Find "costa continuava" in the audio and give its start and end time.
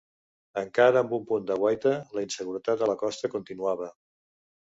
3.03-3.91